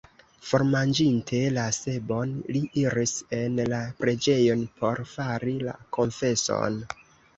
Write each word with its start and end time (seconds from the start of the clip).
Formanĝinte 0.51 1.41
la 1.57 1.65
sebon, 1.79 2.33
li 2.55 2.61
iris 2.85 3.13
en 3.43 3.61
la 3.75 3.83
preĝejon, 4.03 4.65
por 4.81 5.03
fari 5.15 5.55
la 5.69 5.77
konfeson. 5.99 6.81